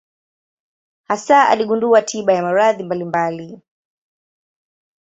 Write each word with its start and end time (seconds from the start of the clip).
Hasa 1.07 1.49
aligundua 1.49 2.01
tiba 2.01 2.33
ya 2.33 2.41
maradhi 2.41 2.83
mbalimbali. 2.83 3.61